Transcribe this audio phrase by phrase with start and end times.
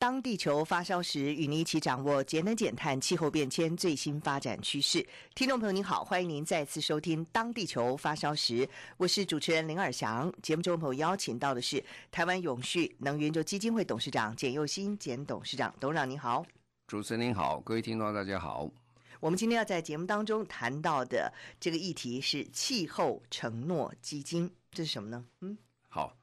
[0.00, 5.04] 当地球发烧时，与您一起掌握节能减碳、气候变迁最新发展趋势。
[5.34, 8.64] 听众朋友您好，欢迎您再次收听《当地球发烧时》，
[8.96, 10.32] 我是主持人林尔祥。
[10.40, 11.82] 节目中朋友邀请到的是
[12.12, 16.46] 台湾永续能源研究基金会董事长简佑新简董事长，董事长您好。
[16.86, 18.70] 主持人您好，各位听众大家好。
[19.18, 25.26] 我们今天要在节目当中谈到的这个议题是气候承诺基金，这是什么呢？
[25.40, 25.58] 嗯，
[25.88, 26.16] 好，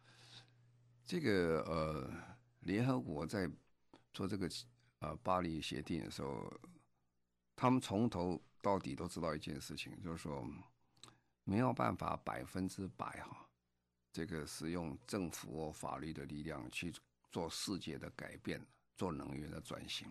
[1.06, 2.10] 这个呃，
[2.62, 3.50] 联合国在
[4.16, 4.50] 做这个
[5.00, 6.52] 呃巴黎协定的时候，
[7.56, 10.44] 他们从头到底都知道一件事情，就是说
[11.44, 13.48] 没有办法百分之百哈，
[14.14, 16.94] 这个使用政府或法律的力量去
[17.32, 20.08] 做世界的改变，做能源的转型，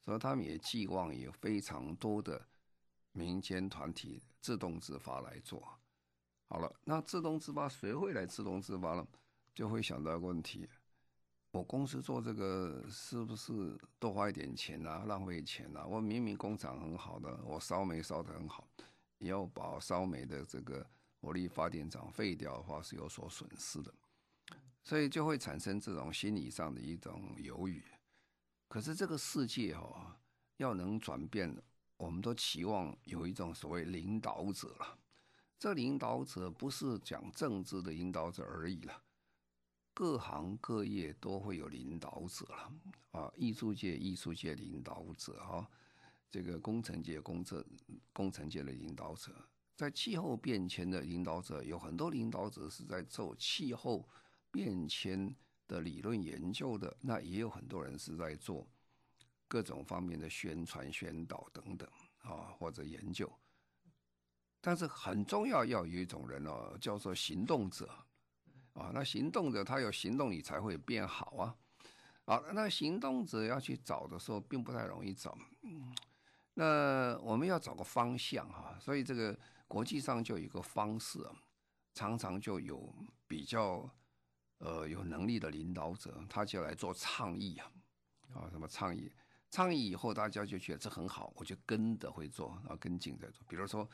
[0.00, 2.48] 所以他们也寄望有非常多的
[3.12, 5.62] 民间团体自动自发来做。
[6.48, 9.06] 好了，那自动自发谁会来自动自发呢？
[9.54, 10.66] 就会想到一个问题。
[11.50, 15.04] 我公司做这个是不是多花一点钱啊？
[15.06, 15.86] 浪费钱啊？
[15.86, 18.68] 我明明工厂很好的，我烧煤烧得很好，
[19.18, 20.86] 也要把烧煤的这个
[21.20, 23.92] 火力发电厂废掉的话是有所损失的，
[24.82, 27.82] 所以就会产生这种心理上的一种犹豫。
[28.68, 30.14] 可是这个世界哦，
[30.58, 31.56] 要能转变，
[31.96, 34.98] 我们都期望有一种所谓领导者了。
[35.58, 39.02] 这领导者不是讲政治的领导者而已了。
[39.98, 42.72] 各行各业都会有领导者了
[43.10, 45.68] 啊，艺术界艺术界领导者啊，
[46.30, 47.64] 这个工程界工程
[48.12, 49.34] 工程界的领导者，
[49.74, 54.08] 在气候变迁的领导者有很多领导者是在做气候
[54.52, 55.34] 变迁
[55.66, 58.64] 的理论研究的，那也有很多人是在做
[59.48, 63.28] 各种方面的宣传宣导等等啊，或者研究，
[64.60, 67.90] 但是很重要要有一种人哦，叫做行动者。
[68.78, 71.56] 啊，那行动者他有行动，你才会变好啊！
[72.26, 75.36] 啊，那行动者要去找的时候，并不太容易找。
[75.62, 75.92] 嗯，
[76.54, 81.32] 那我们要找个方向哈，所以这个国际上就有一个方式，啊
[81.94, 82.94] 常常就有
[83.26, 83.90] 比较
[84.58, 87.72] 呃有能力的领导者，他就来做倡议啊，
[88.34, 89.10] 啊，什么倡议？
[89.50, 93.44] 倡议以后，大家就觉得这很好，我就跟着会做，然后跟进在做。
[93.48, 93.88] 比如说，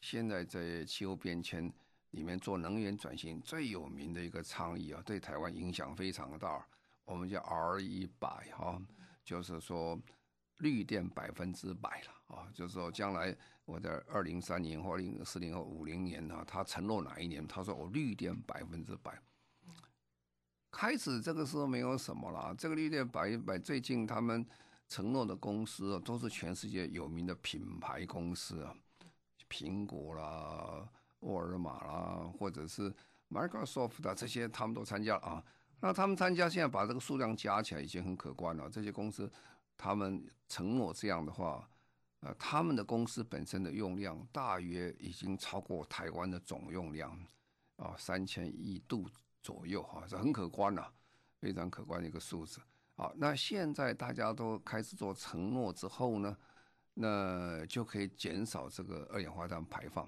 [0.00, 1.70] 现在在气候变迁。
[2.10, 6.66] 里面做能源转型最有名的一个倡议啊，对台湾影响非常大。
[7.04, 8.80] 我们叫 R 一百哈，
[9.24, 10.00] 就是说
[10.58, 17.46] 绿电百分之百了啊，就是说将来我在二零三零或零四零或五零年啊，他承诺哪一年？
[17.46, 19.20] 他说我绿电百分之百。
[20.70, 24.46] 开始这个时候没有什么了，这个绿电百分百，最近他们
[24.86, 28.74] 承诺的公司都是全世界有名的品牌公司啊，
[29.48, 30.88] 苹果啦。
[31.20, 32.92] 沃尔玛啦，或者是
[33.30, 35.42] Microsoft 的这些，他们都参加啊。
[35.80, 38.68] 那他们参加，现在把这个数量加起来已经很可观了。
[38.68, 39.30] 这些公司，
[39.78, 41.66] 他们承诺这样的话，
[42.20, 47.18] 呃，他们的公司本身的用量大约已经超过台湾的总用量
[47.76, 49.08] 啊，三千亿度
[49.42, 50.92] 左右哈，这很可观了，
[51.38, 52.60] 非常可观的一个数字。
[52.94, 56.36] 好，那现在大家都开始做承诺之后呢，
[56.92, 60.06] 那就可以减少这个二氧化碳排放。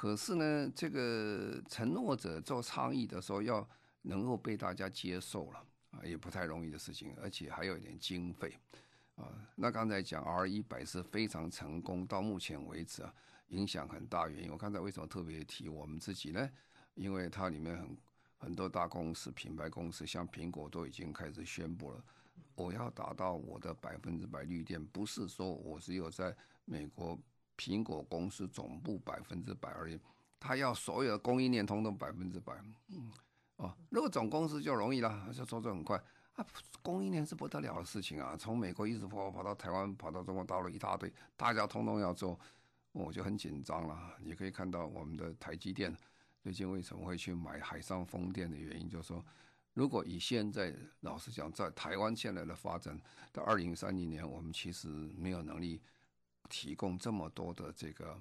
[0.00, 3.68] 可是呢，这个承诺者做倡议的时候，要
[4.00, 8.58] 能够被大家接受了啊，也不太容易的事情，而且还有一点经费
[9.16, 9.28] 啊。
[9.56, 13.14] 那刚才讲 R 一百是非常成功，到目前为止啊，
[13.48, 14.26] 影响很大。
[14.26, 16.48] 原因我刚才为什么特别提我们自己呢？
[16.94, 17.98] 因为它里面很
[18.38, 22.02] 很多大公司、品牌公司，像苹果都已经开始宣布了，
[22.54, 27.20] 我要达到我的百分之百绿电，不是说我只有在美国。
[27.60, 30.00] 苹果公司总部百分之百而已，
[30.38, 32.54] 他要所有的供应链通通百分之百。
[32.88, 33.12] 嗯，
[33.56, 36.02] 哦，如果总公司就容易了，就做得很快。
[36.36, 36.46] 啊，
[36.80, 42.40] 供应链是不得了的事情啊，从美国一直跑跑到台湾，跑到中国大陆一大堆，大家通通要做，
[42.92, 44.16] 我就很紧张了。
[44.20, 45.94] 你可以看到我们的台积电
[46.42, 49.22] 最近为什么会去买海上风电的原因，就是说，
[49.74, 52.98] 如果以现在老实讲，在台湾现在的发展，
[53.32, 55.82] 到二零三零年，我们其实没有能力。
[56.50, 58.20] 提供这么多的这个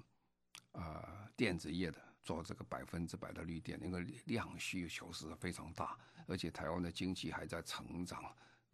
[0.71, 5.97] 呃电子业的做这个百分之百的绿电，因为量需求是非常大，
[6.27, 8.23] 而且台湾的经济还在成长，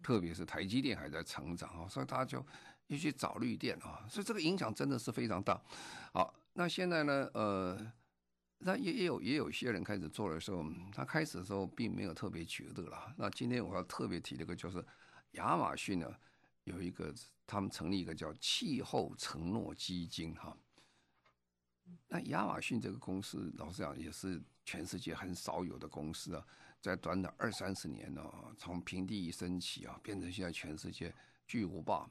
[0.03, 2.45] 特别是台积电还在成长啊，所以他就
[2.87, 5.59] 又去找绿电啊，所以这个影响真的是非常大。
[6.13, 7.91] 好，那现在呢，呃，
[8.59, 13.13] 那也也有也有些人开始做的时候，他开始的时候并没有特别觉得啦。
[13.17, 14.83] 那今天我要特别提这个，就是
[15.31, 16.13] 亚马逊呢
[16.65, 17.13] 有一个，
[17.47, 20.55] 他们成立一个叫气候承诺基金哈。
[22.07, 26.43] 那亚马逊这个公司，老实讲也是全世界很少有的公司啊，
[26.81, 28.21] 在短短二三十年呢，
[28.57, 31.13] 从平地一升起啊，变成现在全世界
[31.47, 32.09] 巨无霸。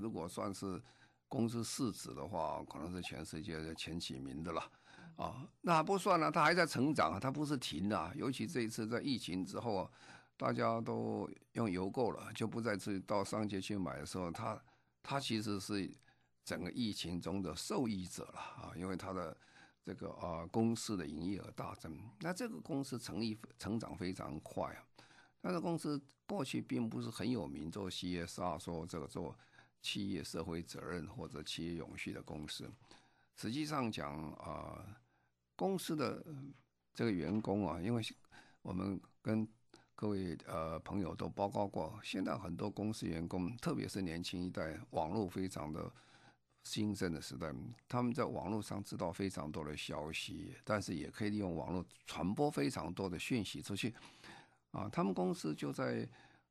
[0.00, 0.82] 如果算是
[1.28, 4.70] 公司市值的话，可能是全世界的前几名的了
[5.16, 5.48] 啊。
[5.60, 8.12] 那不算了，它还在成长，它不是停的啊。
[8.16, 9.90] 尤其这一次在疫情之后啊，
[10.36, 14.60] 大家都用邮购了，就不再去到商界去买的时候，它
[15.02, 15.90] 他其实是。
[16.44, 19.34] 整个疫情中的受益者了啊，因为他的
[19.80, 24.84] 这个啊公司的营业额大增，那这个公司成立成长非常快啊。
[25.40, 29.38] 但是公司过去并不是很有名做 CSR，说这个做
[29.80, 32.68] 企业社会责任或者企业永续的公司。
[33.36, 34.84] 实际上讲啊，
[35.54, 36.26] 公司的
[36.92, 38.02] 这个员工啊，因为
[38.62, 39.48] 我们跟
[40.02, 45.88] 各位呃朋友都报告过，现在很多公司员工，特别是年轻一代，网络非常的。
[46.64, 47.52] 兴盛的时代，
[47.88, 53.92] 他们在网络上知道非常多的消息，但是也可以利用网络传播非常多的讯息出去。
[54.70, 56.08] 啊，他们公司就在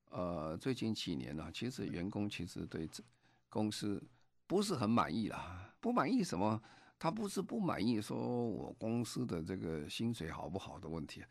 [0.09, 3.01] 呃最近几年呢，其实员工其实对这
[3.49, 4.03] 公司
[4.47, 5.73] 不是很满意啦。
[5.79, 6.61] 不满意什么？
[6.99, 11.23] 他不是不满意说我公司的这个薪水好不好的问题，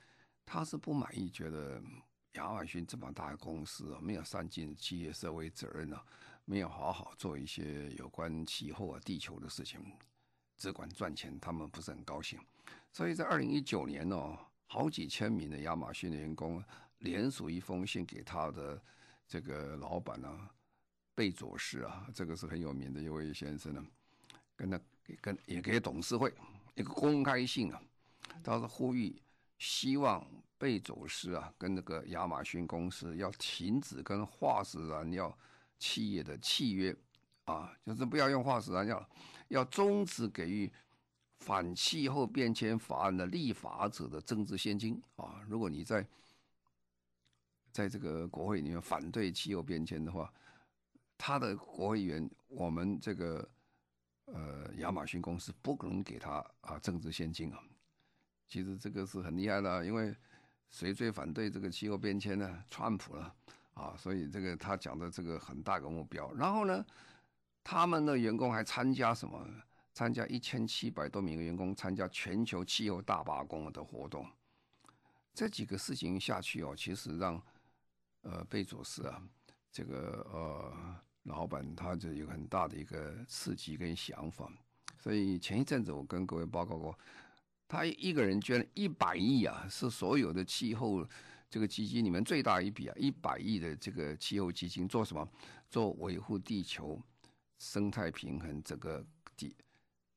[0.47, 1.83] 他是不满意觉得
[2.33, 6.05] 亚马逊这么大的公司啊没有善尽企业社会责任啊。
[6.47, 9.81] 没有好好做一些有关气候啊、地球的事情，
[10.57, 12.41] 只管赚钱，他们不是很高兴。
[12.91, 14.37] 所以在二零一九年呢、
[14.67, 16.61] 好几千名的亚马逊员工
[16.99, 18.83] 联署一封信给他的
[19.29, 20.51] 这个老板啊，
[21.15, 23.87] 贝佐斯啊，这个是很有名的一位先生呢，
[24.57, 24.81] 跟他
[25.21, 26.35] 跟也给董事会
[26.75, 27.81] 一个公开信啊，
[28.43, 29.15] 他是呼吁
[29.61, 30.27] 希望
[30.59, 35.33] 贝佐斯啊跟那个亚马逊公司要停止跟化石燃料。
[35.83, 36.95] 企业的契约
[37.47, 39.09] 啊，就是不要用化石燃料，
[39.49, 40.71] 要终止给予
[41.39, 45.43] 反气候变迁法案的立法者的政治献金啊！
[45.49, 46.07] 如果你在
[47.73, 50.31] 在这个国会里面反对气候变迁的话，
[51.17, 53.49] 他的国会议员，我们这个
[54.27, 57.65] 呃亚马逊公司不可能给他啊政治献金啊！
[58.51, 60.15] 其实这个是很厉害的，因为
[60.69, 62.63] 谁最反对这个气候变迁呢？
[62.69, 63.35] 川普了。
[63.75, 66.85] 啊，所以这个他讲的这个很大个目标，然后呢，
[67.65, 69.47] 他们的员工还参加什么？
[69.95, 74.27] 参加一千七百多名员工参加全球气候大罢工的活动。
[75.33, 77.41] 这几个事情下去哦，其实让
[78.23, 79.23] 呃贝佐斯啊，
[79.71, 84.51] 这个呃老板他就有很大的一个刺激跟想法。
[84.99, 86.99] 所以前一阵子我跟各位报告过，
[87.71, 91.07] 他一个人捐了一百亿啊，是所有的气候。
[91.49, 95.29] 这个基金里面最大一笔啊，一百亿的这个气候基金做什么？
[95.69, 97.01] 做维护地球
[97.59, 99.05] 生态平衡，这个
[99.37, 99.53] 地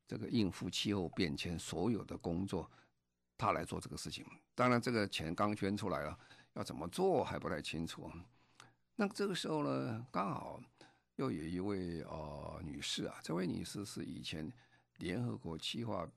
[0.07, 2.69] 这个应付气候变迁所有的工作，
[3.35, 4.23] 他来做这个事情。
[4.53, 6.15] 当然，这个钱刚捐出来了，
[6.53, 8.11] 要怎么做还不太清楚。
[8.95, 10.61] 那这个时候呢，刚好
[11.15, 14.51] 又有一位呃女士啊，这位女士是以前
[14.99, 16.07] 联合国气化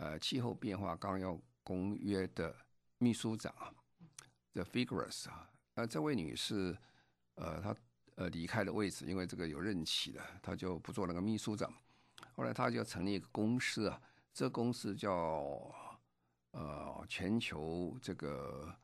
[0.00, 2.56] 呃气候变化纲要公约的
[2.96, 3.70] 秘书长啊。
[4.54, 6.76] The Figures 啊，那，这位女士，
[7.34, 7.76] 呃，她
[8.16, 11.72] 呃离开了位置，因为这个有任期的，她就不做那个秘书长。
[12.34, 14.00] 后来她就成立一个公司啊，
[14.32, 15.70] 这公司叫
[16.52, 18.74] 呃全球这个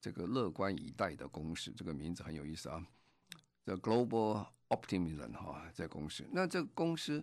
[0.00, 2.84] 这个乐观以待的公司，这个名字很有意思啊
[3.64, 6.26] ，The Global Optimism 哈，这公司。
[6.32, 7.22] 那这个公司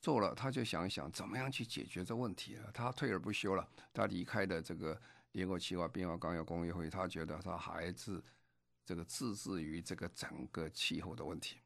[0.00, 2.70] 做了，他就想一想怎么样去解决这问题了？
[2.72, 5.00] 他退而不休了，他离开了这个。
[5.32, 8.20] 联合国气候变化纲要公约会，他觉得他还是
[8.82, 11.58] 这个自治于这个整个气候的问题。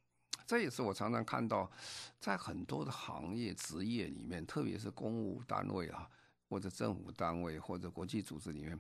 [0.45, 1.71] 这也是我常常看到，
[2.19, 6.11] 在很多的行业职业里面，特别是公务单位啊，
[6.49, 8.79] 或者政府单位或者国际组织里面，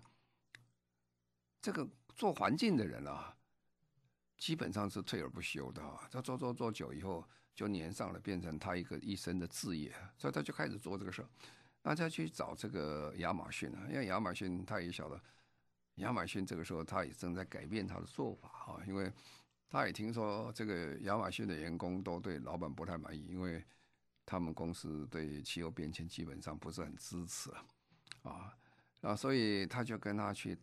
[1.62, 3.34] 这个做环境的人啊，
[4.36, 6.08] 基本上是退而不休的啊。
[6.10, 11.28] 他做做做久以后，就粘上了，变成他一个一生的志业，所以他就开始做这个事儿。
[11.82, 15.20] 大家去找这个亚马逊啊，因为亚马逊他也晓得，
[15.96, 19.12] 亚马逊这个时候他也正在改变他的做法啊，因为
[19.68, 23.64] 他也听说这个亚马逊的员工都对老板不太满意，因为
[24.24, 27.50] 他们公司对气候变迁基本上不是很支持
[28.22, 28.56] 啊。
[29.00, 30.56] 啊，所以他就跟他去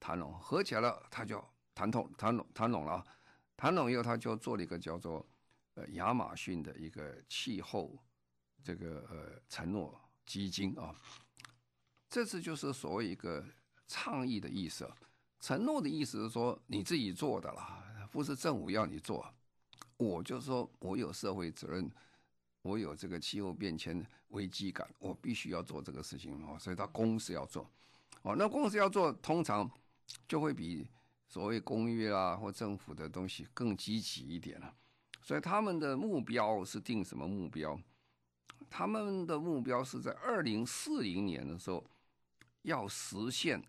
[0.00, 3.04] 谈拢，合起来了，他就谈通谈拢谈拢了，
[3.56, 5.26] 谈拢以后他就做了一个叫做
[5.74, 7.96] 呃亚马逊的一个气候
[8.62, 10.94] 这个呃承诺基金啊，
[12.08, 13.44] 这次就是所谓一个
[13.86, 14.90] 倡议的意思，
[15.40, 19.34] 承诺的意思是说你自己做的啦，不是政府要你做，
[19.96, 21.90] 我就说我有社会责任。
[22.62, 27.70] 我有这个气候变迁危机感，我必须要做这个事情哦，所以他公司要做，
[28.22, 29.70] 哦，那公司要做，通常
[30.26, 30.88] 就会比
[31.28, 34.74] 所谓公约啊或政府的东西更积极一点了。
[35.24, 37.76] 所以他们的目标是定什么目标？
[38.68, 41.82] 他们的目标是在二零四零年的时候
[42.62, 43.60] 要实现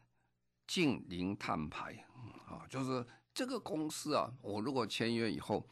[0.68, 2.06] 净零碳排
[2.46, 5.66] 啊，就是这个公司啊，我如果签约以后，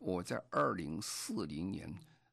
[0.00, 1.90] 我在二零四零年。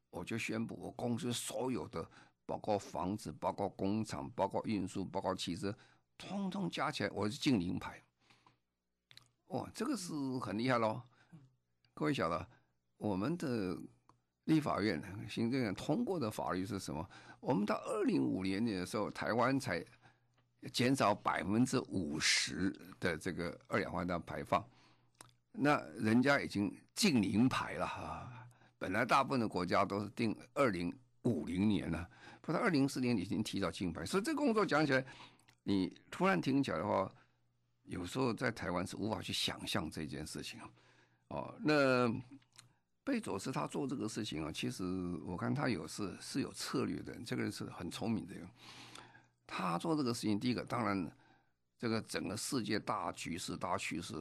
[0.08, 2.08] 我就宣布，我公司所有的，
[2.46, 5.76] 包括房子、包括工厂、包括运输、包括汽车，
[6.16, 8.02] 通通加起来，我是净零排。
[9.48, 11.02] 哇，这个是很厉害喽！
[11.92, 12.48] 各位晓得，
[12.98, 13.76] 我们的
[14.44, 17.08] 立法院、 行政院通过的法律是什么？
[17.40, 19.84] 我们到二零五零年的时候，台湾才
[20.72, 24.64] 减少百分之五十的这个二氧化碳排放，
[25.52, 28.48] 那人家已经净零排了哈。
[28.78, 32.08] 本来大部分的国家都是定二零五零年了，
[32.40, 35.04] 不是二零四零年已经提早竞拍，所以这工作讲起来，
[35.62, 37.10] 你突然听起来的话，
[37.84, 40.60] 有时候在台湾是无法去想象这件事情
[41.28, 42.08] 哦，那
[43.06, 44.82] 贝佐斯他做这个事情啊，其实
[45.24, 48.34] 我看他有是是有策略的，这个人是很聪明的。
[49.46, 51.08] 他做这个事情，第一个当然，
[51.78, 54.12] 这个整个世界大局势、大趋势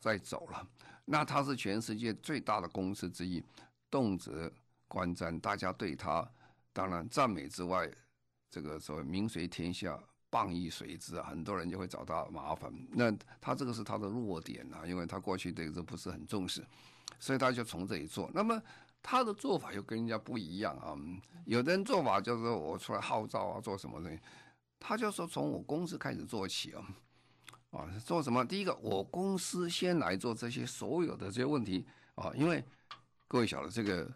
[0.00, 0.68] 在走了，
[1.04, 3.40] 那他是全世界最大的公司之一。
[3.88, 4.50] 动辄
[4.88, 6.28] 观瞻，大家对他
[6.72, 7.88] 当然赞美之外，
[8.50, 9.96] 这个所谓名垂天下，
[10.28, 12.72] 谤亦随之啊，很多人就会找他麻烦。
[12.90, 16.66] 那他这个是他的弱点啊，因为他过去对这不是很重视，
[17.18, 18.30] 所以他就从这里做。
[18.34, 18.60] 那么
[19.02, 20.96] 他的做法又跟人家不一样啊。
[21.44, 24.18] 有的人做法就是我出来号召啊，做什么东西，
[24.78, 26.84] 他就说从我公司开始做起啊，
[27.70, 28.44] 啊，做什么？
[28.44, 32.64] 第一个，我公司先来做这些所有的这些问题啊，因为。
[33.28, 34.08] 各位晓得这个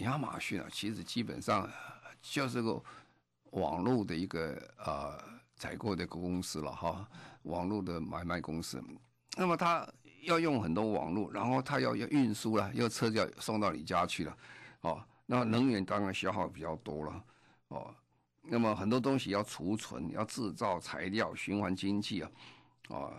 [0.00, 1.70] 亚马逊啊，其实基本上
[2.20, 2.82] 就是个
[3.52, 5.16] 网络的一个呃
[5.54, 7.08] 采购的公司了哈，
[7.42, 8.82] 网络的买卖公司。
[9.36, 9.88] 那么他
[10.24, 14.36] 要用很多网络，然后他要要运输了，要车要送到你家去了，
[14.80, 17.24] 哦，那能源当然消耗比较多了，
[17.68, 17.94] 哦，
[18.42, 22.30] 那么很多东西要储存、要制造材料、循环经济啊，
[22.88, 23.12] 啊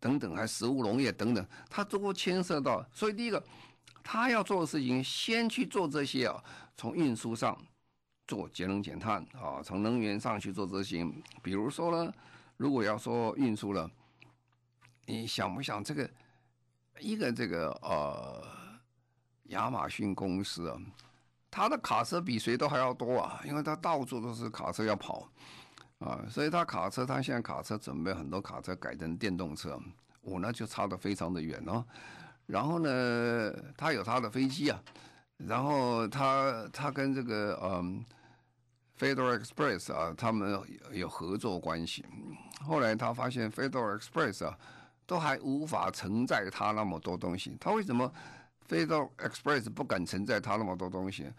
[0.00, 2.84] 等等，还食物农业等等，它都牵涉到。
[2.92, 3.42] 所以第一个。
[4.04, 6.42] 他要做的事情，先去做这些啊，
[6.76, 7.56] 从运输上
[8.26, 11.06] 做节能减碳啊，从能源上去做这些。
[11.40, 12.12] 比如说呢，
[12.56, 13.88] 如果要说运输了，
[15.06, 16.10] 你想不想这个
[17.02, 18.42] 一个这个呃
[19.44, 20.78] 亚马逊公司啊，
[21.50, 25.28] 他的卡车比谁都还要多啊，因为他到处都是卡车要跑
[25.98, 29.78] 啊，所以他卡车，他现在卡车准备很多卡车改成电动车，
[30.20, 31.84] 我呢就差得非常的远哦。
[32.46, 34.82] 然后呢，他有他的飞机啊，
[35.36, 38.04] 然后他他跟这个嗯
[38.98, 40.60] ，Federal Express 啊，他们
[40.92, 42.04] 有合作关系。
[42.60, 44.58] 后来他发现 Federal Express 啊，
[45.12, 47.56] 都还无法承载他那么多东西。
[47.60, 48.10] 他为什么
[48.62, 51.30] 飞到 Express 不敢承载他那么多东西？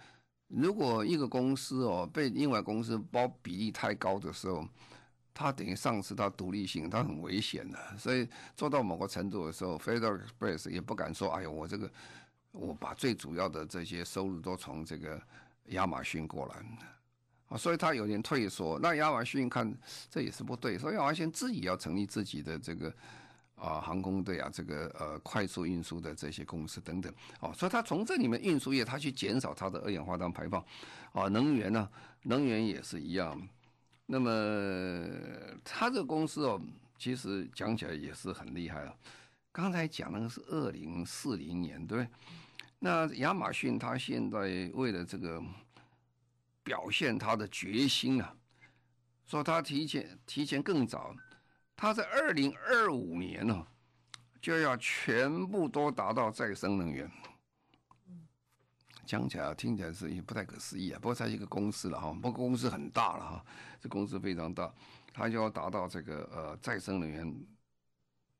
[0.47, 4.67] 如果一个公司哦被另外公司包比例太高的时候。
[5.35, 7.79] 他等于丧失他独立性，他很危险的。
[7.97, 11.91] 所以做到某个程度的时候，Federal Express 也不敢说：“哎呦，我这个
[12.51, 15.19] 我把最主要的这些收入都从这个
[15.69, 16.63] 亚马逊过来。”
[17.49, 18.77] 啊，所以他有点退缩。
[18.77, 19.75] 那亚马逊看
[20.07, 22.93] 这也是不对，所以亚马逊自己要成立自己的这个
[23.55, 27.13] 啊航空队啊，这个呃快速运输的这些公司等等。
[27.39, 30.63] 哦，所以他从这里面运输业，他去减少他的二氧化碳排放。
[31.13, 31.89] 啊，能源呢，
[32.23, 33.39] 能源也是一样。
[34.05, 34.29] 那么
[35.63, 36.61] 他这个公司哦，
[36.97, 38.95] 其实讲起来也是很厉害了。
[39.51, 42.07] 刚才讲那个是二零四零年，对。
[42.79, 45.41] 那亚马逊他现在为了这个
[46.63, 48.35] 表现他的决心啊，
[49.25, 51.15] 说他提前提前更早，
[51.75, 53.65] 他在二零二五年呢
[54.41, 57.09] 就要全部都达到再生能源。
[59.05, 63.45] 讲起来听起来是也不太可思议啊，不过它一个公司了哈，不过公司很大了哈，
[63.81, 64.73] 这公司非常大，
[65.13, 67.45] 它就要达到这个呃再生能源，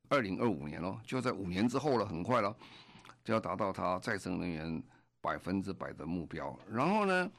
[0.08, 2.56] 二零二五年哦，就在五年之后了，很快了，
[3.25, 4.82] 就要达到它再生能源
[5.20, 6.58] 百分之百的目标。
[6.72, 7.30] 然后呢，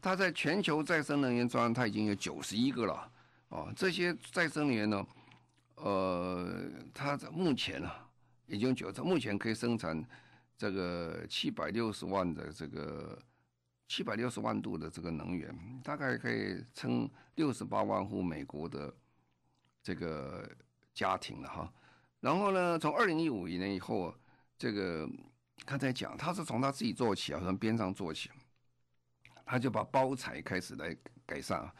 [0.00, 3.12] 它在全球再生能源专案，它已经有九十一个了
[3.48, 5.06] 哦，这些再生能源呢，
[5.82, 6.62] 呃，
[6.94, 8.08] 它目前、啊，
[8.46, 10.00] 已经觉得目前可以生产
[10.56, 13.20] 这个七百六十万的这个
[13.88, 18.94] 七百六十万度的这个能源，大概可以撑六十八万户美国的
[19.82, 20.48] 这个
[20.94, 21.72] 家庭了哈。
[22.20, 24.14] 然后呢，从二零一五年以后，
[24.56, 25.08] 这个
[25.64, 28.30] 刚才讲，他是从他自己做起啊，从边上做起，
[29.44, 30.96] 他就把包材开始来
[31.26, 31.74] 改善啊。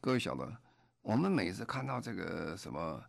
[0.00, 0.56] 各位晓得，
[1.02, 3.02] 我们每次看到这个什么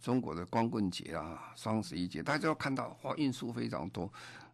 [0.00, 4.12] 中国的光棍节啊、双十一节，大家都看到哇，运输非常多，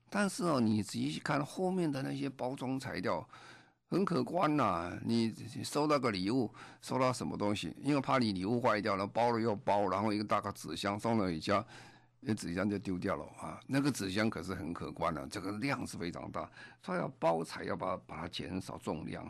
[0.09, 3.27] 但是哦，你仔细看后面的那些包装材料。
[3.91, 6.53] 很可观呐、你收到个礼物，
[6.83, 7.73] 收到什么东西？
[7.81, 11.65] 因为怕你礼物坏掉了，包了又包，然后一个大个纸箱送到你家，
[12.19, 13.61] 那纸箱就丢掉了啊。
[13.69, 16.51] 那个纸箱可是很可观的、这个量是非常大，
[16.83, 19.25] 它要包材要把把它减少重量，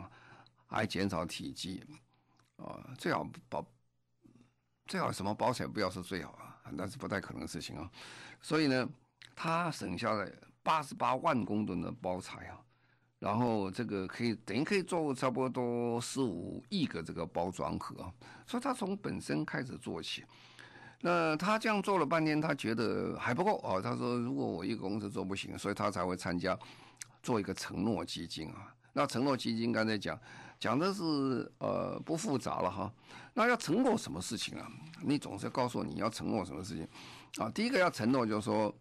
[0.65, 1.83] 还减少体积
[2.57, 2.89] 啊。
[2.97, 3.63] 最好包，
[4.85, 7.89] 最好什么包材不要是最好啊，那是不太可能的事情啊。
[8.41, 8.87] 所以呢，
[9.35, 12.59] 他省下来八十八万公吨的包材啊。
[13.17, 17.95] 然后这个可以等于可以做差不多十五亿个这个包装盒，
[18.45, 20.23] 所以他从本身开始做起。
[20.99, 23.81] 那他这样做了半天，他觉得还不够啊。
[23.81, 26.57] 他说：“如果我一个公司做不行，所以他才会参加
[27.23, 30.17] 做一个承诺基金啊。”那承诺基金刚才讲
[30.57, 31.03] 讲的是
[31.59, 32.91] 呃不复杂了哈。
[33.33, 34.71] 那要承诺什么事情啊？
[35.03, 36.87] 你总是告诉我你要承诺什么事情
[37.43, 37.49] 啊？
[37.49, 38.73] 第一个要承诺就是说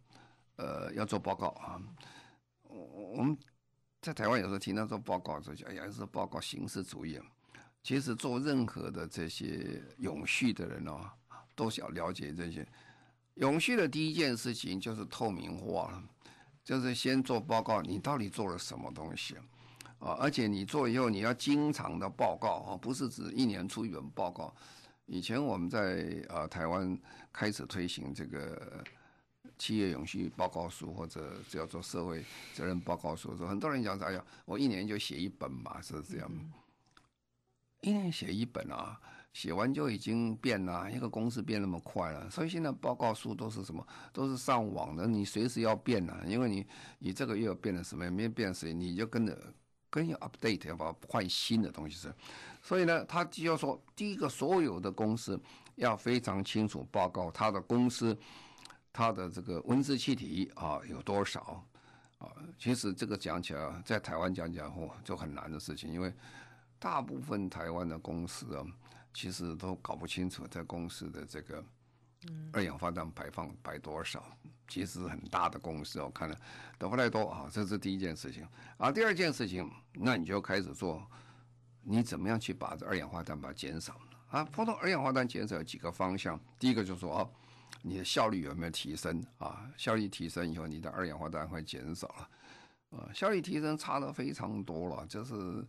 [0.57, 1.83] 呃要做报告啊。
[2.63, 2.79] 我
[3.17, 3.37] 我们。
[4.05, 7.19] 在台湾有时候听到做报告，就讲哎呀，是报告形式主义。
[7.83, 11.11] 其实做任何的这些永续的人哦，
[11.55, 12.69] 都想了解这些
[13.37, 16.03] 永续的第一件事情就是透明化，
[16.63, 19.37] 就是先做报告，你到底做了什么东西？
[20.13, 24.55] 而且你做以后你要经常的报告啊，不是指一年出一本报告。
[25.07, 26.99] 以前我们在呃台湾
[27.33, 28.85] 开始推行这个。
[29.57, 36.29] 企业永续报告书或者叫做社会责任报告书，的时候很多人讲说：“哎呀，我一年就写一本嘛，是这样。
[36.29, 36.53] 嗯”
[37.83, 39.01] 一年写一本啊，
[39.33, 42.29] 写完就已经变了，一个公司变那么快了。
[42.29, 43.87] 所以现在报告书都是什么？
[44.13, 46.67] 都是上网的，你随时要变了，因为你
[46.99, 48.11] 你这个月又变了什么？
[48.11, 48.75] 没变谁？
[48.75, 49.39] 你就跟着
[49.95, 52.13] 跟着 update，要把换新的东西是。
[52.61, 55.41] 所以呢，他就要说，第一个，所有的公司
[55.77, 58.19] 要非常清楚报告他的公司。
[58.97, 61.65] 他的这个温室气体啊有多少
[62.19, 62.31] 啊？
[62.57, 66.15] 其实这个讲起来，在台湾讲讲哦就很难的事情，因为
[66.79, 68.65] 大部分台湾的公司啊，
[69.13, 71.61] 其实都搞不清楚在公司的这个
[72.53, 74.25] 二氧化碳排放排多少。
[74.67, 76.37] 其实很大的公司，我看了
[76.79, 77.49] 都不太多啊。
[77.53, 78.47] 这是第一件事情
[78.79, 78.91] 啊。
[78.91, 81.07] 第二件事情，那你就开始做，
[81.83, 84.45] 你怎么样去把这二氧化碳把它减少啊？
[84.45, 87.29] 普通二氧化碳减少有几个方向，第一个就是说啊。
[87.87, 89.71] 你的效率有没有提升啊？
[89.77, 95.07] 效率提升以后，你的二氧化碳会减少了，啊，效率提升差的非常多了。
[95.07, 95.63] 就是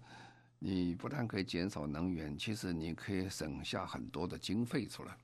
[0.59, 5.17] 你不但可以减少能源，其实你可以省下很多的经费出来。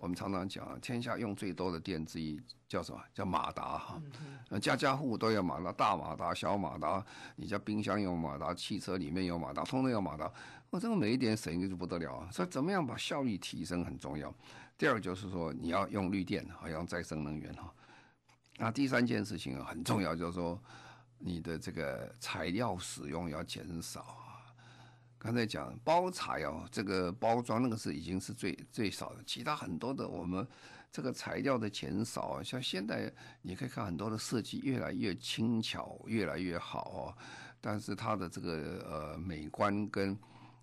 [0.00, 3.00] 我们常常讲，天下用最多的电之一叫什么？
[3.14, 4.02] 叫马达哈。
[4.60, 7.04] 家家户户都有马达，大马达、小马达，
[7.36, 10.30] 你家冰箱有马达，汽车里面有马达，通通有马达。
[10.68, 12.28] 我这个每一点省一个就不得了啊！
[12.30, 14.34] 所以怎么样把效率提升很重要。
[14.76, 17.72] 第二就是说，你要用绿电，要用再生能源哈。
[18.58, 20.60] 那第三件事情很重要，就是说
[21.18, 24.25] 你的这个材料使用要减少啊。
[25.18, 30.46] 刚才讲包材哦，这个包装那个是已经是最最少的，其他很多的我们
[30.92, 37.14] 这个材料的减少，像现在你可以看很多的设计越来越轻巧，越来越好哦，
[37.60, 40.16] 但是它的这个呃美观跟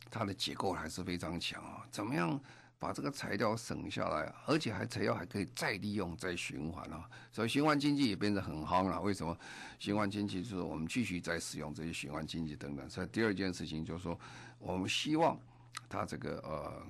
[0.09, 1.85] 它的结构还是非常强啊。
[1.91, 2.39] 怎么样？
[2.83, 8.99] 把这个材料省下来，而且还材料还可以再利用、再循环啊，所以循环经济也变得很夯了。
[9.01, 9.37] 为什么？
[9.79, 12.89] 循环经济就是我们继续再使用这些循环经济等等。
[12.89, 14.19] 所以第二件事情就是说，
[14.59, 15.39] 我们希望
[15.87, 16.85] 它这个呃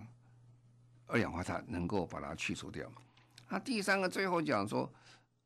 [1.06, 2.92] 二氧化碳能够把它去除掉。
[3.48, 4.92] 那第三个最后讲说，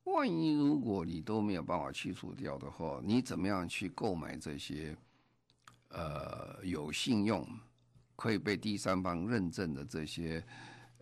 [0.05, 4.95] 万一如果你都没有办法去除掉的话，你怎么样去购买这些
[5.89, 7.45] 呃有信用？
[8.17, 10.43] 可以被第三方认证的这些，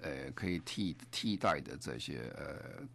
[0.01, 2.85] 呃，可以替替代的这些呃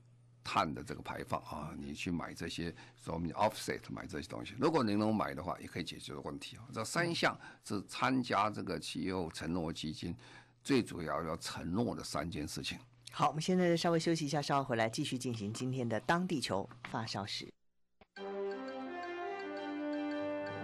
[0.44, 6.68] 碳的这个排放啊，你去买这些，说我们 offset 买这些东西，如果您能买的话，也可以解决的问题啊。
[6.72, 10.14] 这三项是参加这个气候承诺基金
[10.62, 12.78] 最主要要承诺的三件事情。
[13.10, 17.48] 好，我们现在稍微休息一下，稍后回来继续进行今天的当地球发烧时。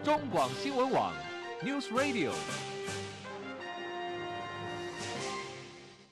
[0.04, 1.14] 中广新闻网
[1.62, 2.32] News Radio。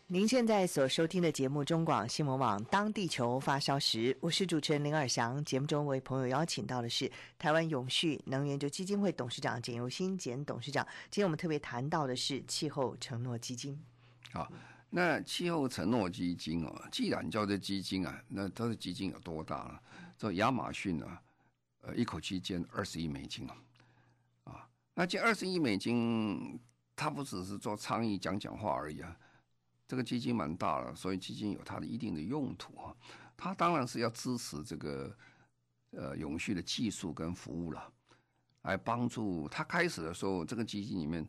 [0.09, 5.43] 您现在所收听的节目中广新闻网《当地球发烧时》，我是主持人林尔祥。
[5.47, 10.87] 节目中为朋友邀请到的是台湾永续能源基金会董事长简尤新简董事长。
[11.11, 13.83] 今天我们特别谈到的是气候承诺基金。
[14.31, 14.53] 好，
[14.91, 19.79] 那气候承诺基金哦，既然叫做基金啊，那它的基金有多大呢？
[20.19, 21.19] 这亚马逊啊，
[21.81, 23.57] 呃，一口气捐二十亿美金啊，
[24.45, 26.61] 啊，那这二十亿美金，
[26.95, 29.17] 它不只是做倡议讲讲话而已啊。
[29.87, 32.97] 这个基金蛮大了，所以基金有它的一定的用途啊。
[33.37, 35.15] 它当然是要支持这个
[35.91, 37.93] 呃永续的技术跟服务了，
[38.63, 41.29] 来帮助他开始的时候，这个基金里面，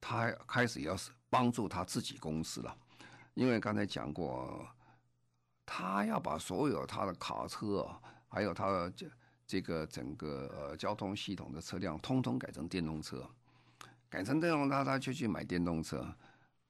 [0.00, 2.74] 他开始要是帮助他自己公司了，
[3.34, 4.66] 因为刚才讲过，
[5.66, 7.86] 他要把所有他的卡车，
[8.28, 9.10] 还有他的这
[9.46, 13.28] 这个整个呃交通系统的车辆，通通改成电动车，
[14.08, 16.06] 改成电动车，他就去买电动车。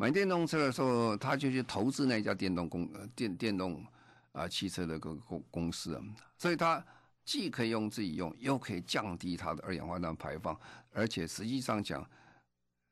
[0.00, 3.84] 买电动车的时候，他就去投资那家电动公电电动
[4.30, 6.00] 啊汽车的个公公司，
[6.36, 6.82] 所以他
[7.24, 10.56] 既可以用自己用，又可以降低它的二氧化碳排放，
[10.92, 12.08] 而且实际上讲，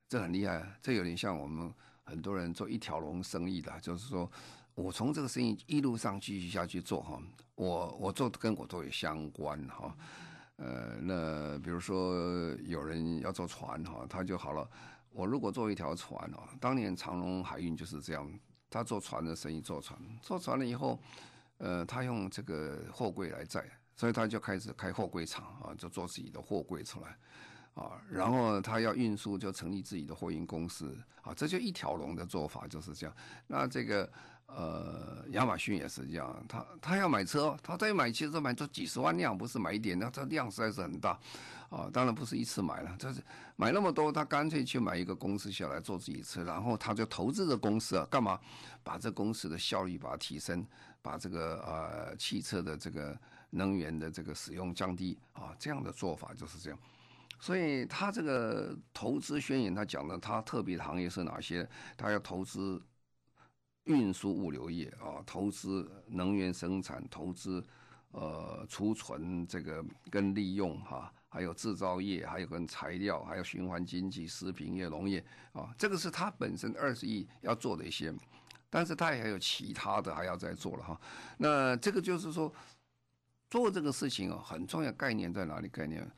[0.09, 4.29] 这很厉害，这有点像我们很多人做一条龙生意的，就是说
[4.75, 7.23] 我从这个生意一路上继续下去做哈，
[7.55, 9.97] 我我做的跟我都有相关哈，
[10.57, 12.13] 呃，那比如说
[12.65, 14.69] 有人要坐船哈，他就好了。
[15.17, 18.31] 我如果做一条船哦，当年长隆海运就是这样，
[18.69, 21.01] 他做船的生意，做船，做船了以后，
[21.57, 23.65] 呃，他用这个货柜来载，
[23.97, 27.17] 所以他就开始开货柜厂啊，就做自己的货柜出来，
[27.73, 33.17] 啊，然后他要运输就成立自己的货运公司，啊，这就一条龙的做法就是这样。
[33.47, 34.13] 那这个
[34.49, 41.19] 呃，亚马逊也是这样，他他要买车，他再买汽车买这几十万辆，不是买一点，那这量实在是很大。
[41.69, 43.23] 啊，当然不是一次买了，就是
[43.57, 48.39] 买那么多，他干脆去买一个公司下来做自己车，然后他就投资这公司啊，干嘛？
[48.85, 50.65] 把这公司的效率把它提升，
[51.03, 53.19] 把这个呃汽车的这个
[53.51, 56.79] 能源的这个使用降低啊，这样的做法就是这样。
[57.41, 61.69] 所以他这个投资宣言，他讲的他特别的行业是哪些？
[61.97, 62.81] 他要投资
[63.85, 67.63] 运输物流业啊，投资能源生产，投资
[68.13, 71.13] 呃储存这个跟利用哈。
[71.37, 75.23] 还有制造业，还有跟材料，还有循环经济、食品业、农业
[75.53, 78.11] 啊，这个是他本身二十亿要做的一些，
[78.71, 80.99] 但是他也还有其他的还要再做了哈。
[81.37, 82.51] 那这个就是说，
[83.51, 85.69] 做这个事情啊，很重要概念在哪里？
[85.69, 86.11] 概念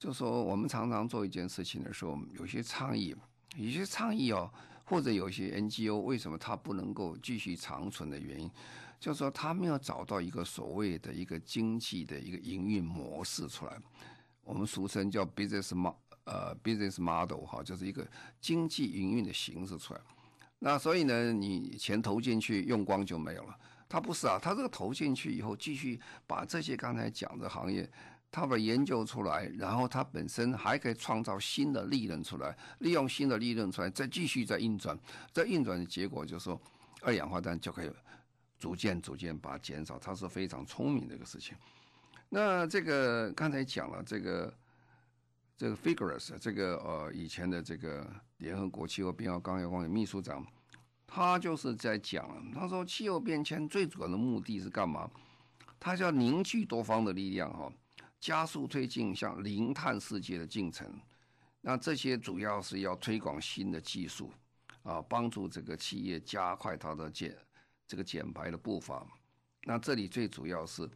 [0.00, 3.14] 就是说，我们常常做一件事情的时候，有些倡议，
[3.54, 4.52] 有些倡议哦，
[4.84, 8.50] 或者有些 NGO 为什么它不能够继续长存的原因，
[8.98, 13.80] 就是说他没有找到一个所谓的一个经济的一个营运模式出来。
[14.46, 15.92] 我们俗称叫 business mo
[16.24, 18.06] 呃 business model 哈，就是一个
[18.40, 20.00] 经济营运的形式出来。
[20.60, 23.58] 那所以呢，你钱投进去用光就没有了。
[23.88, 27.88] 他不是啊，他这个投进去以后，继续把这些刚才讲的行业，
[28.30, 34.98] 他把研究出来，然后他本身还可以创造新的利润出来，利用新的利润出来，再继续再运转。
[35.32, 36.60] 再运转的结果就是说，
[37.02, 37.90] 二氧化碳就可以
[38.58, 39.98] 逐渐逐渐把它减少。
[39.98, 41.56] 它是非常聪明的一个事情。
[42.28, 44.52] 那这个刚才讲了，这个
[45.56, 48.06] 这个 Figures 这个呃以前的这个
[48.38, 50.44] 联合国气候变化纲要会议秘书长，
[51.06, 55.08] 他就是在讲，他说气候变迁最主要的目的是干嘛？
[55.78, 57.72] 他要凝聚多方的力量哈，
[58.18, 60.86] 加速推进向零碳世界的进程。
[61.60, 64.32] 那这些主要是要推广新的技术
[64.82, 67.36] 啊，帮助这个企业加快它的减
[67.86, 69.06] 这个减排的步伐。
[69.62, 70.90] 那这里最主要是。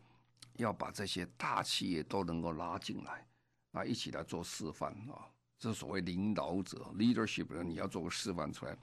[0.61, 3.27] 要把这些大企业都能够拉进来，
[3.73, 5.27] 啊，一起来做示范啊，
[5.59, 8.77] 这所谓领导者 leadership，你要做个示范出来。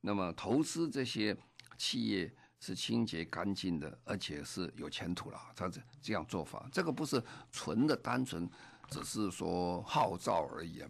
[0.00, 1.36] 那么投资这些
[1.76, 5.40] 企业是清洁干净的，而且是有前途了。
[5.54, 8.48] 他这这样做法，这个不是纯的单纯，
[8.90, 10.82] 只是说号召而已。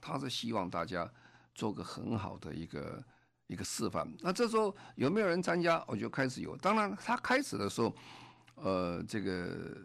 [0.00, 1.10] 他是希望大家
[1.54, 3.04] 做个很好的一个
[3.46, 4.06] 一个示范。
[4.20, 5.84] 那这时候有没有人参加？
[5.86, 6.56] 我就开始有。
[6.56, 7.94] 当然，他开始的时候。
[8.54, 9.76] 呃，这个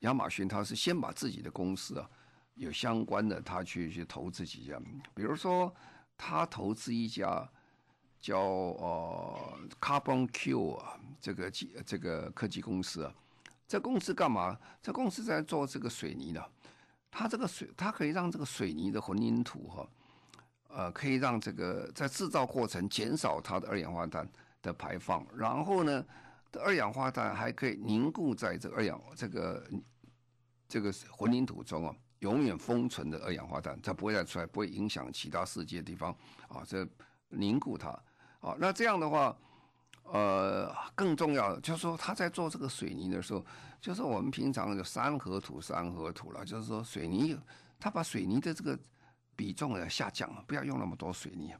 [0.00, 2.08] 亚马逊他是先把自己的公司啊，
[2.54, 4.80] 有相关的他去去投资几家，
[5.14, 5.74] 比如说
[6.16, 7.48] 他投资一家
[8.20, 13.14] 叫呃 Carbon Q 啊，这个技这个科技公司啊，
[13.66, 14.58] 这公司干嘛？
[14.82, 16.50] 这公司在做这个水泥的，
[17.10, 19.88] 它这个水它可以让这个水泥的混凝土哈，
[20.68, 24.28] 呃，可以让这个在制造过程减少它的二氧化碳
[24.62, 26.04] 的排放，然后呢，
[26.54, 29.70] 二氧化碳还可以凝固在这二氧这个
[30.68, 36.14] 这个混凝土中啊，永远封存的二氧化碳，它不会再出来，不会影响其他世界地方
[36.48, 36.62] 啊。
[36.66, 36.86] 这
[37.28, 37.90] 凝固它
[38.40, 39.36] 啊，那这样的话，
[40.04, 43.44] 呃，更重要的就是说他在做这个水泥的时候，
[43.80, 47.38] 就是我们平常的三合土、三合土了，就是说水泥，
[47.78, 48.78] 他把水泥的这个
[49.36, 51.54] 比重要下降了，不要用那么多水泥，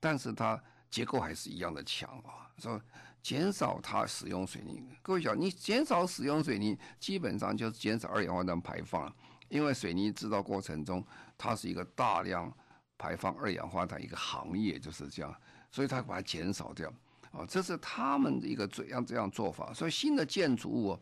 [0.00, 2.80] 但是它结构还是一样的强啊，说
[3.22, 4.82] 减少它使用水泥。
[5.00, 9.10] 各位想，你减少使用水泥，基本上就是减少二氧化碳排放，
[9.48, 11.04] 因为水泥制造过程中，
[11.38, 12.52] 它是一个大量
[12.98, 15.34] 排放二氧化碳一个行业，就是这样。
[15.70, 16.92] 所以它把它减少掉，
[17.30, 19.72] 啊，这是他们的一个这样这样做法。
[19.72, 20.98] 所以新的建筑物，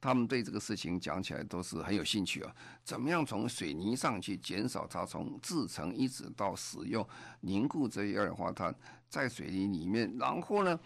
[0.00, 2.54] 他们对这个事情讲起来都是很有兴趣啊。
[2.84, 7.08] 怎么样从水泥上去减少它从制成一直到使用
[7.40, 8.74] 凝固这些二氧化碳
[9.08, 10.78] 在水泥里面，然后呢，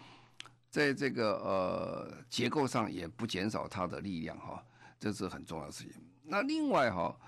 [0.77, 4.63] 在这个呃结构上也不减少它的力量哈，
[4.99, 5.93] 这是很重要的事情。
[6.21, 7.19] 那另外哈，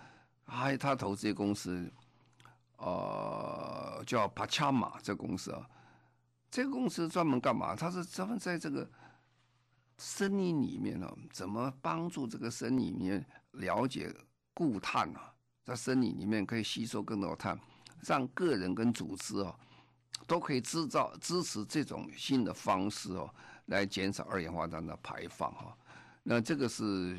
[0.45, 1.91] 还有他投资的公司，
[2.77, 5.67] 呃，叫帕恰马这公司啊。
[6.51, 7.75] 这个公司专门干嘛？
[7.75, 8.87] 它是专门在这个
[9.97, 14.13] 森林里面呢，怎么帮助这个森林里面了解
[14.53, 15.33] 固碳啊，
[15.63, 17.59] 在森林里面可以吸收更多碳，
[18.01, 19.59] 让个人跟组织哦
[20.29, 23.27] 都可以制造支持这种新的方式哦，
[23.65, 25.75] 来减少二氧化碳的排放哈。
[26.21, 27.17] 那这个是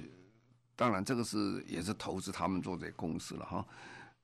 [0.76, 3.66] 当然，这个是也是投资他们做这公司了哈。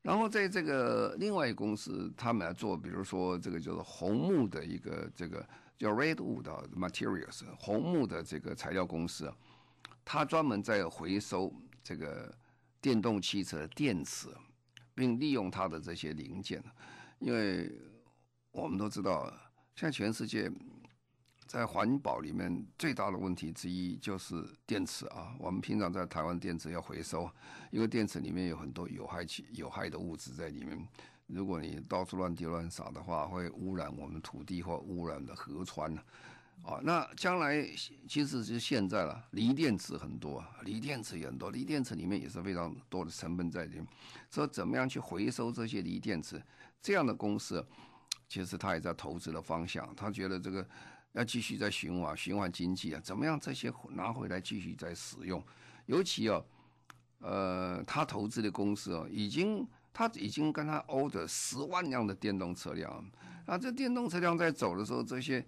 [0.02, 5.44] 然后在这个另外一个公司，他们来做，比如说这个叫做红木的一个这个
[5.76, 6.44] 叫 Redwood
[6.76, 9.28] Materials 红木的这个材料公司，
[10.04, 12.32] 它专门在回收这个
[12.80, 14.28] 电动汽车电池，
[14.94, 16.62] 并利用它的这些零件，
[17.18, 17.68] 因为
[18.62, 19.30] 我们都知道，
[19.74, 20.50] 现在全世界。
[21.46, 25.32] 在环保里面最大的问题之一就是电池啊。
[25.38, 27.30] 我们平常在台湾电池要回收，
[27.70, 30.76] 因为电池里面有很多有害气、有害的物质在里面。
[31.28, 35.94] 如果你到处乱丢乱撒的话，会污染我们土地或污染的河川
[36.64, 36.80] 啊。
[36.82, 37.64] 那将来
[38.08, 43.86] 其实是现在了，锂电池很多，锂电池也很多，锂电池里面也是非常多的成本在里面。
[44.30, 46.42] 说怎么样去回收这些锂电池？
[46.82, 47.64] 这样的公司
[48.28, 50.66] 其实他也在投资的方向，他觉得这个。
[51.12, 55.42] 要继续在循环循环经济啊，怎么样这些拿回来继续再使用？
[55.86, 56.38] 尤其啊，
[57.20, 63.02] 呃，他投资的公司哦，已经他已经跟他 order 十万辆的电动车辆，
[63.46, 65.42] 那这电动车辆在走的时候，这些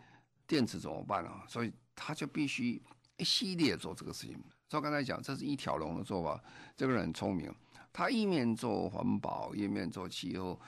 [0.46, 1.44] 电池怎么办啊？
[1.46, 2.82] 所以他就必须
[3.18, 4.42] 一系列做这个事情。
[4.70, 6.42] 所以刚才讲，这是一条龙的做法。
[6.74, 7.54] 这个人很聪明，
[7.92, 10.58] 他一面做环保，一面做气候。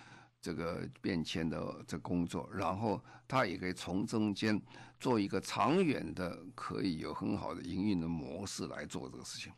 [0.41, 4.61] 这个变迁的这工作，然后他也可以从中间
[4.99, 9.53] 做一个长远的，可以有很好的营运的模式来做这个事情，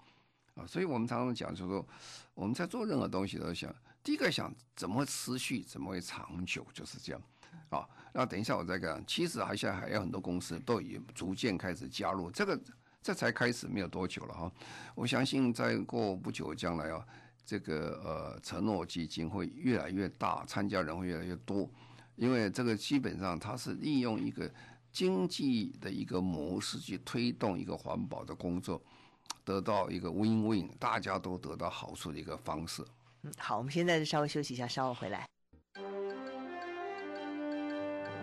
[0.54, 1.86] 啊，所以我们常常讲，就是说
[2.34, 7.22] 我们在做任何东西都想，第一个想怎么持续，怎么会长久，就是这样，
[7.68, 12.60] 啊，那等一下我再讲，其实还现在还有很多公司都已逐渐开始加入这个，
[13.00, 14.52] 这才开始没有多久了哈，
[14.96, 17.06] 我相信再过不久将来啊。
[17.44, 21.68] 这个呃，承诺基金会越来越大，参加人会越来越多，
[22.16, 24.50] 因为这个基本上它是利用一个
[24.92, 28.80] 经济的一个模式去推动一个环保的工作，
[29.44, 32.84] 得到一个 win-win，大家都得到好处的一个方式。
[33.22, 35.26] 嗯，好，我们现在稍微休息一下，稍后回来。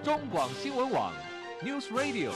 [0.03, 1.13] 中广新闻网
[1.61, 2.31] ，News Radio。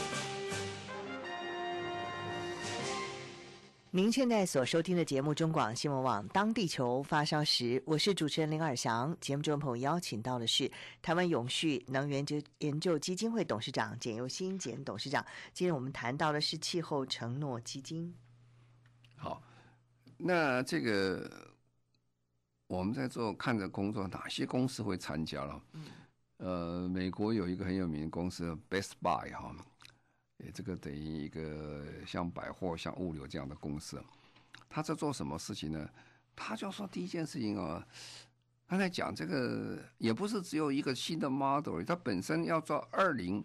[3.96, 9.16] 您现在所收听的节目《中广新闻网》，当地球发烧时，我是主持人林尔翔。
[9.22, 12.26] 节目中朋友邀请到的是台湾永续能源
[12.58, 15.24] 研究基金会董事长简又新简董事长。
[15.54, 18.12] 今天我们谈到的是气候承诺基金。
[19.16, 19.40] 好，
[20.18, 21.54] 那这个
[22.66, 25.64] 我们在做看着工作，哪些公司会参加了？
[25.74, 25.86] 嗯，
[26.38, 29.56] 呃，美国有一个很有名的公司 Best Buy 哈。
[30.52, 34.04] 这个等于一个像百货、像物流这样的公司，
[34.70, 35.90] 他在做什么事情呢？
[36.36, 37.86] 他就说第一件事情啊，
[38.68, 43.44] 他在讲这个也不是只有一个新的 model，他本身要做二零，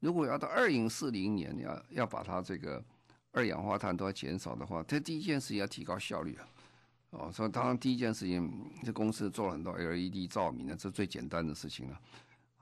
[0.00, 2.84] 如果要到二零四零年要要把它这个
[3.32, 6.48] 二氧化碳都要减少的话，他第一件事情要提高效率啊。
[7.10, 12.00] 哦，所以当然第一件事情，这公司做了很多 LED 照明的，这最简单的事情了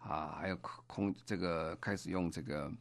[0.01, 2.73] 啊，还有空这个开始用这个。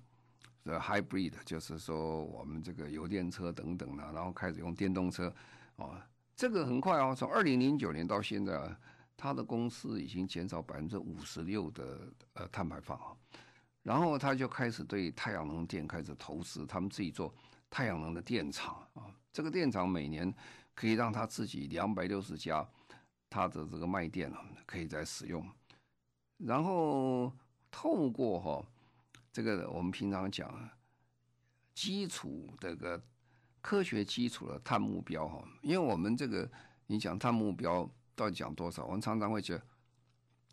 [0.73, 5.34] Hybrid 就是说我们这个油电车等等的，然后开始用电动车，
[5.77, 5.95] 哦，
[6.36, 8.80] 这个很快哦，从二零零九年到现在啊，
[9.15, 13.15] 他的公司已经减少百分之五十六的呃碳排放啊，
[13.84, 17.34] 然后他就开始对太阳能电开始投资，他们自己做
[17.69, 20.34] 太阳能的电厂啊，这个电厂每年
[20.75, 22.67] 可以让他自己两百六十家
[23.30, 25.47] 他的这个卖电啊可以再使用，
[26.38, 27.32] 然后
[27.69, 28.65] 透过哈。
[29.38, 30.76] 这个我们平常讲啊
[31.76, 33.00] 基础这个
[33.62, 36.50] 科学基础的碳目标哈，因为我们这个
[36.88, 38.84] 你讲碳目标到底讲多少？
[38.88, 39.63] 我们常常会觉得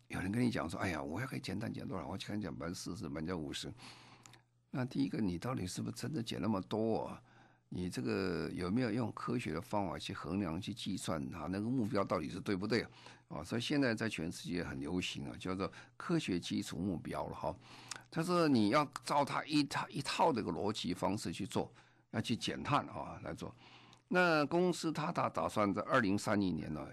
[0.09, 3.73] 有人跟你讲说：“哎呀，我要可以减碳减多少？”我就跟你讲百分之四十，百分之五十。
[4.69, 7.19] 那第一个，你到底是不是真的减那么多啊？
[7.69, 11.47] 你这个有没有用科学的方法去衡量、去计算啊？
[11.49, 12.85] 那个目标到底是对不对？
[13.29, 17.55] 啊，所以现在在全世界很流行啊，叫做科学基础目标了哈。
[18.15, 21.69] 他说你要照他一套一套这个逻辑方式去做，
[22.11, 23.53] 要去减碳啊来做。
[24.07, 26.87] 那公司他打打算在二零三零年呢，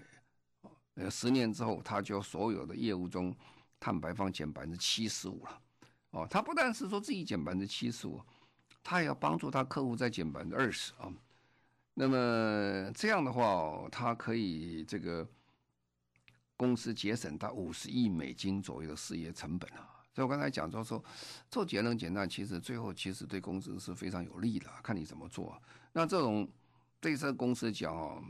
[0.95, 3.33] 呃，十年之后，他就所有的业务中
[3.79, 5.61] 碳排放减百分之七十五了。
[6.11, 8.21] 哦，他不但是说自己减百分之七十五。
[8.83, 11.07] 他也要帮助他客户再减百分之二十啊，
[11.93, 15.25] 那么这样的话，他可以这个
[16.57, 19.92] 公司节省到五十亿美金左右的事业成本啊。
[20.13, 21.03] 所以我刚才讲就说，
[21.49, 25.61] 做节能减碳，其实最后其实对公司是非常有利的，看你怎么做。
[25.91, 26.47] 那这种
[26.99, 28.23] 对这公司讲哦，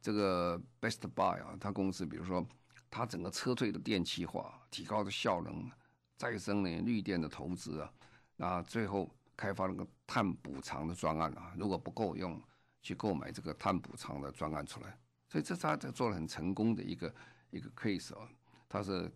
[0.00, 2.46] 这个 Best Buy 啊，他公司比如说
[2.90, 5.70] 他整个车队的电气化，提高的效能，
[6.16, 7.92] 再生能源、绿电的投资啊，
[8.36, 9.10] 那最后。
[9.38, 12.42] 开发那个碳补偿的专案啊，如果不够用，
[12.80, 17.14] 去购买这个碳补偿的专案出来，所以这是他做的很成功的一个
[17.50, 18.26] 一个 case 哦，
[18.66, 19.12] 他是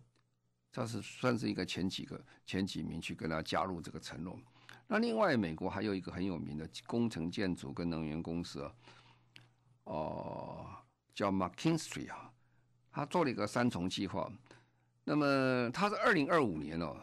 [0.71, 4.39] 这是算是一个前几个前几名去跟他加入这个承诺。
[4.87, 8.73] 那另外美国还有一个很有名的工程建筑跟能源公司啊，
[9.83, 10.67] 哦
[11.13, 12.31] 叫 McKinsey 啊，
[12.91, 14.31] 他做了一个三重计划，
[15.03, 16.95] 那么他是二零二五年哦，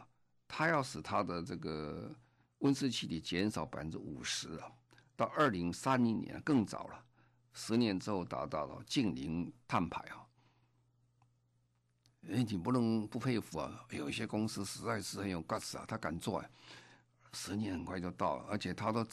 [0.47, 2.15] 他要使他的这个。
[2.63, 4.67] 温室气体减少百分之五十啊，
[5.15, 7.05] 到二零三零年更早了，
[7.53, 10.27] 十年之后达到了净零碳排啊！
[12.31, 13.87] 哎，你不能不佩服啊！
[13.91, 16.45] 有一些公司实在是很有 guts 啊，他敢做啊，
[17.33, 19.05] 十年很快就到了，而且他都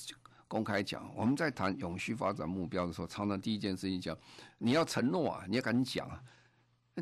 [0.47, 1.09] 公开讲。
[1.15, 4.17] 我们在谈永续发展目标的时候，常常第一件事情讲，
[4.57, 6.21] 你要承诺啊，你要敢讲啊。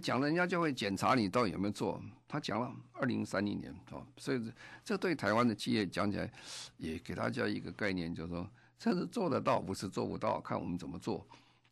[0.02, 2.02] 讲了，人家就会检查你到底有没有做。
[2.28, 4.52] 他讲了二零三零年哦，所以
[4.84, 6.32] 这对台湾的企业讲起来，
[6.78, 8.50] 也给大家一个概念，就是说
[8.80, 11.26] 这是做得到，不是做不到，看我们怎么做。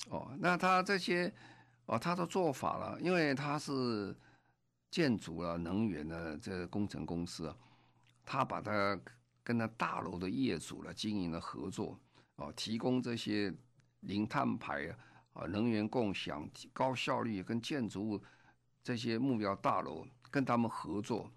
[0.10, 1.34] 哦，那他这些
[1.88, 4.16] 哦，他的做法了，因为他是
[4.92, 7.58] 建筑了、能源的这工程公司啊，
[8.24, 9.00] 他把他
[9.44, 11.98] 跟他大楼的业主了经营了合作
[12.36, 13.52] 哦，提供这些
[14.02, 14.98] 零碳排啊。
[15.34, 18.22] 啊，能源共享、高效率跟建筑物
[18.84, 21.32] 这些目标大楼，跟他们合作，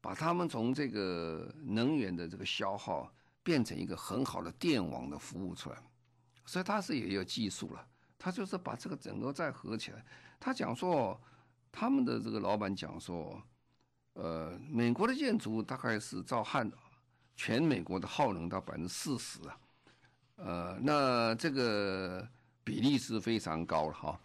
[0.00, 5.76] 把他们从这个能源的这个消耗变成一个很好的电网的服务出来，
[6.46, 7.86] 所以他是也有技术了。
[8.18, 10.02] 他就是把这个整个再合起来。
[10.40, 11.20] 他讲说，
[11.78, 13.42] 他们的这个老板讲说，
[14.14, 16.70] 呃，美国的建筑大概是照汉
[17.36, 19.58] 全美国的耗能到百分之四十啊，
[20.36, 22.26] 呃，那这个。
[22.66, 24.20] 比例是非常高了哈，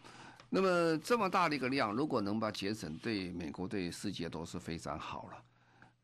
[0.49, 5.43] 那么这么大的一个量，如果能把节省，对美国对世界都是非常好了。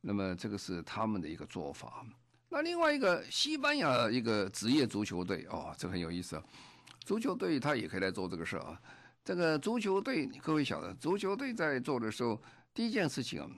[0.01, 2.05] 那么这个是他们的一个做法。
[2.47, 6.43] 那另外一个西班牙一个职业足球队哦，这很有意思啊。
[7.03, 8.79] 足球队他也可以来做这个事啊。
[9.27, 12.41] 这个足球队各位晓得，足球队在做的时候，
[12.73, 13.49] 第一件事情啊，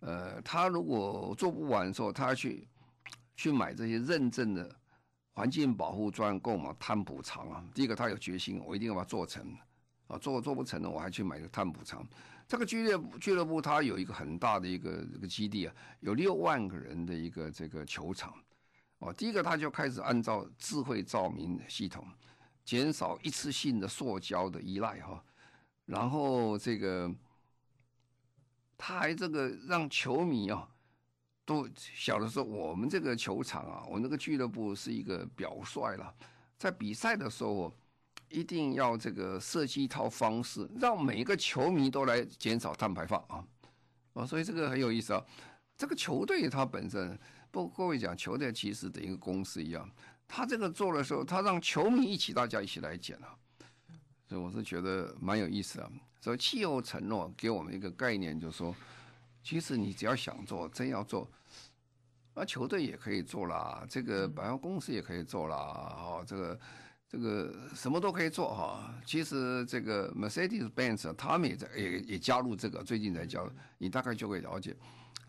[0.00, 2.68] 呃，他如果做不完的时候，他去
[3.34, 4.70] 去买这些认证的。
[5.32, 7.64] 环境保护专购嘛，碳补偿啊。
[7.72, 9.56] 第一个，他有决心，我一定要把它做成
[10.08, 10.18] 啊。
[10.18, 12.06] 做做不成呢，我还去买个碳补偿。
[12.46, 18.34] 这个俱乐俱乐部它有一个很大的一个这个基地啊，有六万个人的一个这个球场。
[18.98, 22.04] 哦，第一个他就开始按照智慧照明系统，
[22.68, 25.24] 减少一次性的塑胶的依赖哈。
[25.86, 27.10] 然后这个
[28.76, 30.68] 他还这个让球迷啊。
[31.48, 36.14] 都晓得说，我们这个球场啊，我那个俱乐部是一个表率了，
[36.58, 37.72] 在比赛的时候，
[38.28, 43.42] 一定要这个设计一套方式，让每一个球迷都来减少碳排放啊，
[44.12, 45.24] 啊，所以这个很有意思啊。
[45.74, 47.18] 这个球队它本身，
[47.50, 49.90] 不各位讲，球队其实等于公司一样，
[50.28, 53.34] 他这个做的时候，他让球迷一起，大家一起来捡啊，
[54.28, 55.90] 所以我是觉得蛮有意思啊。
[56.20, 58.72] 所以气候承诺给我们一个概念，就是说。
[59.40, 61.26] 其实你只要想做，真要做，
[62.34, 66.60] 啊球队也可以做啦，这个百货公司也可以做啦，哦，这个
[67.08, 68.92] 这个什么都可以做哈。
[69.06, 74.76] 其实这个 Mercedes-Benz 他们也在也也加入这个，最近才加入，你大概就会了解，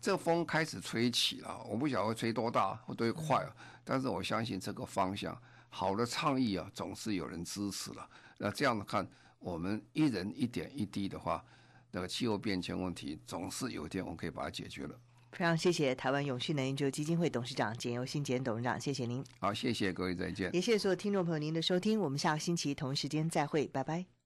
[0.00, 3.46] 这个风开始吹起了，我不晓得会吹多大或多快，
[3.84, 5.36] 但是我相信这个方向
[5.68, 8.08] 好的倡议啊，总是有人支持了。
[8.38, 9.06] 那这样子看，
[9.38, 11.44] 我们一人一点一滴的话。
[11.92, 14.94] 那个气候变迁问题总是有一天我们可以把它解决了。
[15.32, 19.24] 非常谢谢台湾永续能源研究基金会董事长简尤新简董事长，谢谢您。
[19.40, 20.54] 好，谢谢各位，再见。
[20.54, 24.19] 也谢谢所有听众朋友您的收听，我们下个星期同一时间再会，拜拜。